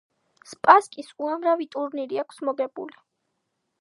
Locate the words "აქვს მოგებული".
2.25-2.99